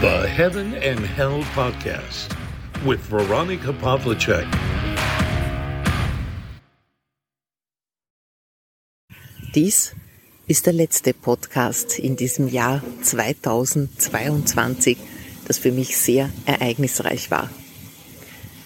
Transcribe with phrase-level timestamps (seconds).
[0.00, 2.34] The Heaven and Hell Podcast
[2.86, 4.46] with Veronica Pavlicek.
[9.54, 9.94] Dies
[10.46, 14.96] ist der letzte Podcast in diesem Jahr 2022,
[15.46, 17.50] das für mich sehr ereignisreich war.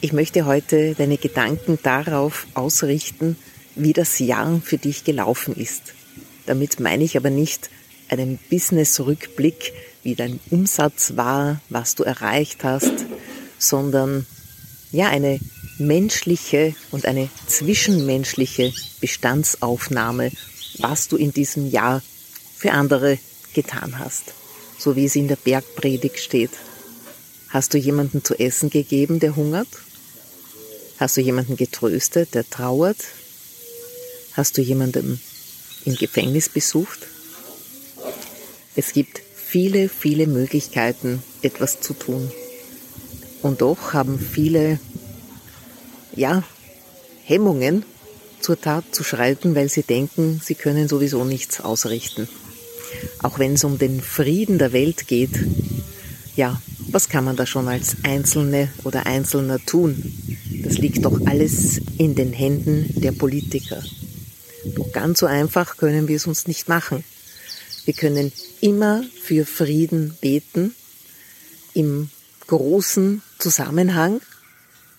[0.00, 3.36] Ich möchte heute deine Gedanken darauf ausrichten,
[3.74, 5.92] wie das Jahr für dich gelaufen ist.
[6.46, 7.68] Damit meine ich aber nicht
[8.08, 12.92] einen Business-Rückblick, wie dein Umsatz war, was du erreicht hast,
[13.58, 14.26] sondern
[14.92, 15.40] ja, eine
[15.78, 20.32] menschliche und eine zwischenmenschliche Bestandsaufnahme,
[20.78, 22.02] was du in diesem Jahr
[22.56, 23.18] für andere
[23.54, 24.34] getan hast.
[24.78, 26.50] So wie es in der Bergpredigt steht.
[27.48, 29.68] Hast du jemanden zu essen gegeben, der hungert?
[30.98, 32.98] Hast du jemanden getröstet, der trauert?
[34.32, 35.20] Hast du jemanden
[35.84, 37.00] im Gefängnis besucht?
[38.76, 42.30] Es gibt viele, viele Möglichkeiten, etwas zu tun.
[43.40, 44.78] Und doch haben viele,
[46.14, 46.42] ja,
[47.24, 47.82] Hemmungen,
[48.40, 52.28] zur Tat zu schreiten, weil sie denken, sie können sowieso nichts ausrichten.
[53.22, 55.40] Auch wenn es um den Frieden der Welt geht,
[56.36, 60.12] ja, was kann man da schon als Einzelne oder Einzelner tun?
[60.62, 63.82] Das liegt doch alles in den Händen der Politiker.
[64.76, 67.02] Doch ganz so einfach können wir es uns nicht machen.
[67.88, 70.74] Wir können immer für Frieden beten,
[71.72, 72.10] im
[72.46, 74.20] großen Zusammenhang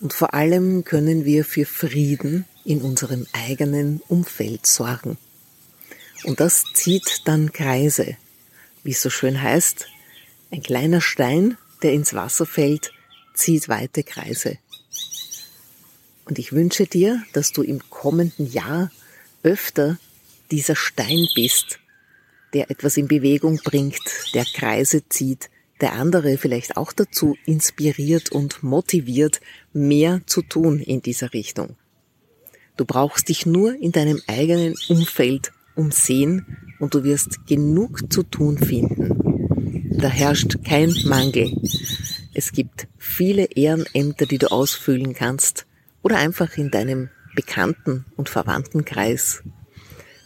[0.00, 5.18] und vor allem können wir für Frieden in unserem eigenen Umfeld sorgen.
[6.24, 8.16] Und das zieht dann Kreise.
[8.84, 9.84] Wie es so schön heißt,
[10.50, 12.92] ein kleiner Stein, der ins Wasser fällt,
[13.34, 14.56] zieht weite Kreise.
[16.24, 18.90] Und ich wünsche dir, dass du im kommenden Jahr
[19.42, 19.98] öfter
[20.50, 21.78] dieser Stein bist,
[22.54, 24.00] der etwas in Bewegung bringt,
[24.34, 29.40] der Kreise zieht, der andere vielleicht auch dazu inspiriert und motiviert,
[29.72, 31.76] mehr zu tun in dieser Richtung.
[32.76, 38.58] Du brauchst dich nur in deinem eigenen Umfeld umsehen und du wirst genug zu tun
[38.58, 39.98] finden.
[39.98, 41.60] Da herrscht kein Mangel.
[42.34, 45.66] Es gibt viele Ehrenämter, die du ausfüllen kannst
[46.02, 49.42] oder einfach in deinem Bekannten- und Verwandtenkreis.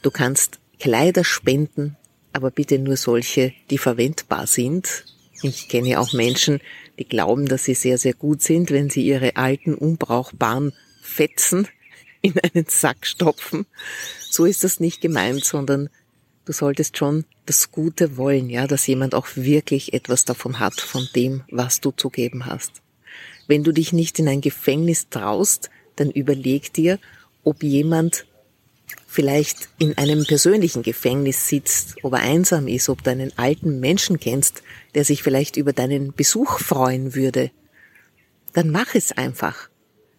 [0.03, 1.97] Du kannst Kleider spenden,
[2.33, 5.05] aber bitte nur solche, die verwendbar sind.
[5.43, 6.61] Ich kenne auch Menschen,
[6.99, 10.73] die glauben, dass sie sehr, sehr gut sind, wenn sie ihre alten, unbrauchbaren
[11.03, 11.69] Fetzen
[12.23, 13.67] in einen Sack stopfen.
[14.31, 15.89] So ist das nicht gemeint, sondern
[16.45, 21.09] du solltest schon das Gute wollen, ja, dass jemand auch wirklich etwas davon hat, von
[21.15, 22.83] dem, was du zu geben hast.
[23.49, 26.99] Wenn du dich nicht in ein Gefängnis traust, dann überleg dir,
[27.45, 28.27] ob jemand
[29.13, 34.19] vielleicht in einem persönlichen Gefängnis sitzt, ob er einsam ist, ob du einen alten Menschen
[34.19, 34.63] kennst,
[34.95, 37.51] der sich vielleicht über deinen Besuch freuen würde,
[38.55, 39.69] dann mach es einfach.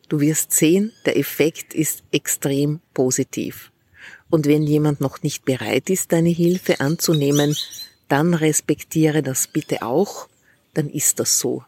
[0.10, 3.72] Du wirst sehen, der Effekt ist extrem positiv.
[4.30, 7.56] Und wenn jemand noch nicht bereit ist, deine Hilfe anzunehmen,
[8.10, 10.28] dann respektiere das bitte auch,
[10.74, 11.64] dann ist das so.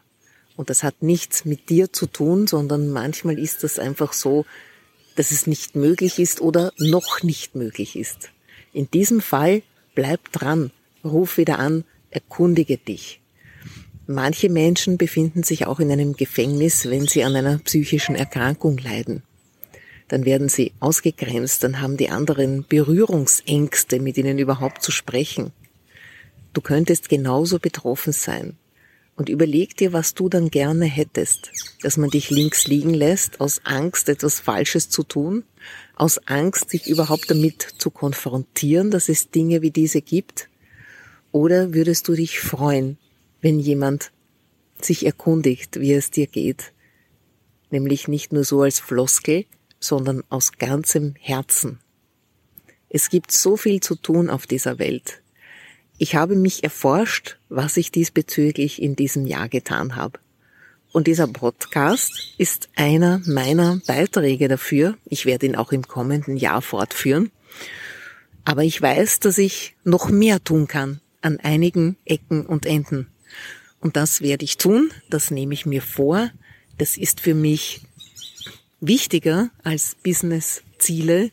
[0.56, 4.46] Und das hat nichts mit dir zu tun, sondern manchmal ist das einfach so,
[5.16, 8.30] dass es nicht möglich ist oder noch nicht möglich ist.
[8.72, 9.62] In diesem Fall
[9.94, 10.70] bleib dran,
[11.04, 13.20] ruf wieder an, erkundige dich.
[14.06, 19.22] Manche Menschen befinden sich auch in einem Gefängnis, wenn sie an einer psychischen Erkrankung leiden.
[20.06, 25.50] Dann werden sie ausgegrenzt, dann haben die anderen Berührungsängste, mit ihnen überhaupt zu sprechen.
[26.52, 28.56] Du könntest genauso betroffen sein
[29.16, 31.50] und überleg dir, was du dann gerne hättest.
[31.82, 35.44] Dass man dich links liegen lässt, aus Angst, etwas Falsches zu tun,
[35.96, 40.48] aus Angst, sich überhaupt damit zu konfrontieren, dass es Dinge wie diese gibt?
[41.32, 42.98] Oder würdest du dich freuen,
[43.40, 44.12] wenn jemand
[44.80, 46.72] sich erkundigt, wie es dir geht?
[47.70, 49.46] Nämlich nicht nur so als Floskel,
[49.80, 51.80] sondern aus ganzem Herzen.
[52.88, 55.22] Es gibt so viel zu tun auf dieser Welt.
[55.98, 60.18] Ich habe mich erforscht, was ich diesbezüglich in diesem Jahr getan habe.
[60.92, 64.96] Und dieser Podcast ist einer meiner Beiträge dafür.
[65.06, 67.30] Ich werde ihn auch im kommenden Jahr fortführen.
[68.44, 73.08] Aber ich weiß, dass ich noch mehr tun kann an einigen Ecken und Enden.
[73.80, 74.90] Und das werde ich tun.
[75.10, 76.30] Das nehme ich mir vor.
[76.78, 77.80] Das ist für mich
[78.80, 81.30] wichtiger als Business-Ziele,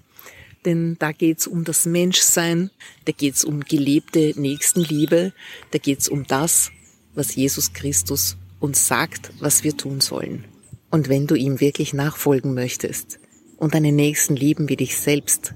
[0.66, 2.72] denn da geht's um das Menschsein,
[3.06, 5.34] da geht's um gelebte Nächstenliebe,
[5.72, 6.72] da geht's um das,
[7.16, 10.46] was Jesus Christus uns sagt, was wir tun sollen.
[10.90, 13.20] Und wenn du ihm wirklich nachfolgen möchtest
[13.58, 15.54] und deine Nächsten lieben wie dich selbst,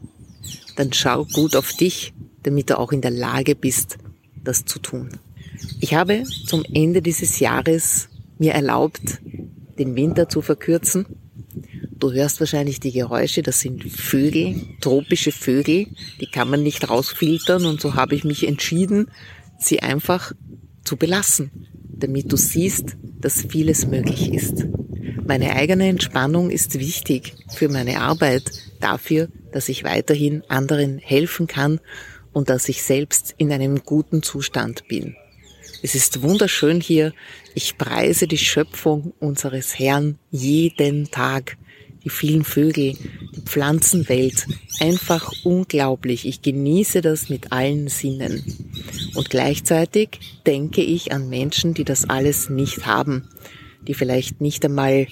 [0.75, 2.13] dann schau gut auf dich,
[2.43, 3.97] damit du auch in der Lage bist,
[4.43, 5.09] das zu tun.
[5.79, 9.19] Ich habe zum Ende dieses Jahres mir erlaubt,
[9.77, 11.05] den Winter zu verkürzen.
[11.99, 15.87] Du hörst wahrscheinlich die Geräusche, das sind Vögel, tropische Vögel,
[16.21, 19.09] die kann man nicht rausfiltern und so habe ich mich entschieden,
[19.57, 20.31] sie einfach
[20.83, 24.65] zu belassen, damit du siehst, dass vieles möglich ist.
[25.25, 31.79] Meine eigene Entspannung ist wichtig für meine Arbeit, dafür, dass ich weiterhin anderen helfen kann
[32.31, 35.15] und dass ich selbst in einem guten Zustand bin.
[35.81, 37.13] Es ist wunderschön hier.
[37.55, 41.57] Ich preise die Schöpfung unseres Herrn jeden Tag.
[42.07, 42.93] Die vielen Vögel,
[43.35, 44.47] die Pflanzenwelt.
[44.79, 46.25] Einfach unglaublich.
[46.25, 48.45] Ich genieße das mit allen Sinnen.
[49.13, 53.27] Und gleichzeitig denke ich an Menschen, die das alles nicht haben,
[53.85, 55.07] die vielleicht nicht einmal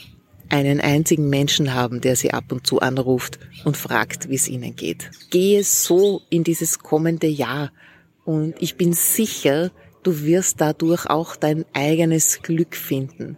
[0.48, 4.78] einen einzigen Menschen haben, der sie ab und zu anruft und fragt, wie es ihnen
[4.78, 5.12] geht.
[5.32, 7.74] Gehe so in dieses kommende Jahr
[8.24, 9.70] und ich bin sicher,
[10.04, 13.36] du wirst dadurch auch dein eigenes Glück finden.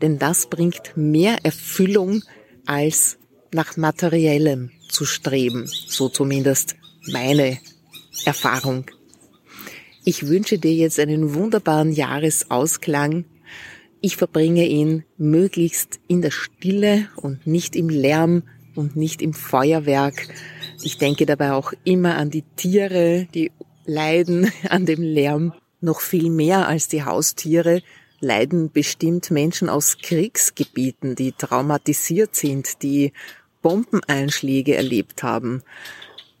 [0.00, 2.22] Denn das bringt mehr Erfüllung
[2.66, 3.18] als
[3.52, 5.66] nach materiellem zu streben.
[5.66, 6.76] So zumindest
[7.12, 7.58] meine
[8.24, 8.86] Erfahrung.
[10.04, 13.24] Ich wünsche dir jetzt einen wunderbaren Jahresausklang
[14.04, 18.42] ich verbringe ihn möglichst in der Stille und nicht im Lärm
[18.74, 20.28] und nicht im Feuerwerk.
[20.82, 23.50] Ich denke dabei auch immer an die Tiere, die
[23.86, 27.80] leiden an dem Lärm noch viel mehr als die Haustiere
[28.24, 33.12] leiden bestimmt Menschen aus Kriegsgebieten, die traumatisiert sind, die
[33.62, 35.62] Bombeneinschläge erlebt haben.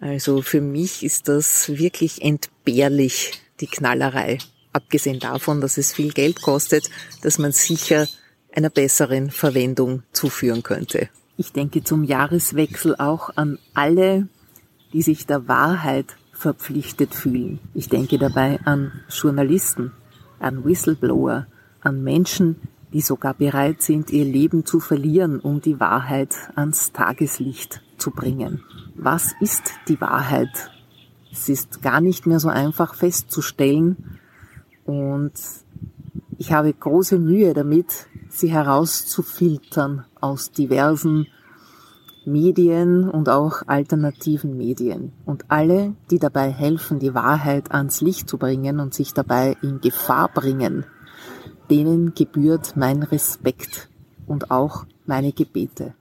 [0.00, 4.38] Also für mich ist das wirklich entbehrlich, die Knallerei
[4.72, 6.90] abgesehen davon, dass es viel Geld kostet,
[7.22, 8.06] dass man sicher
[8.54, 11.08] einer besseren Verwendung zuführen könnte.
[11.36, 14.28] Ich denke zum Jahreswechsel auch an alle,
[14.92, 17.58] die sich der Wahrheit verpflichtet fühlen.
[17.74, 19.92] Ich denke dabei an Journalisten,
[20.38, 21.46] an Whistleblower,
[21.84, 22.56] an Menschen,
[22.92, 28.62] die sogar bereit sind, ihr Leben zu verlieren, um die Wahrheit ans Tageslicht zu bringen.
[28.94, 30.70] Was ist die Wahrheit?
[31.32, 34.18] Es ist gar nicht mehr so einfach festzustellen,
[34.84, 35.32] und
[36.36, 41.26] ich habe große Mühe damit, sie herauszufiltern aus diversen
[42.26, 45.12] Medien und auch alternativen Medien.
[45.26, 49.80] Und alle, die dabei helfen, die Wahrheit ans Licht zu bringen und sich dabei in
[49.80, 50.84] Gefahr bringen,
[51.70, 53.88] denen gebührt mein Respekt
[54.26, 55.94] und auch meine Gebete.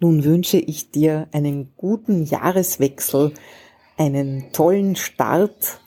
[0.00, 3.34] Nun wünsche ich dir einen guten Jahreswechsel,
[3.96, 5.80] einen tollen Start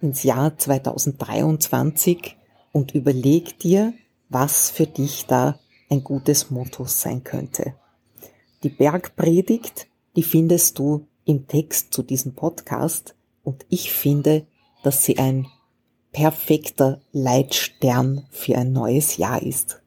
[0.00, 2.36] ins Jahr 2023
[2.72, 3.92] und überleg dir,
[4.28, 5.58] was für dich da
[5.90, 7.74] ein gutes Motto sein könnte.
[8.62, 9.86] Die Bergpredigt,
[10.16, 13.14] die findest du im Text zu diesem Podcast
[13.44, 14.46] und ich finde,
[14.82, 15.46] dass sie ein
[16.12, 19.82] perfekter Leitstern für ein neues Jahr ist.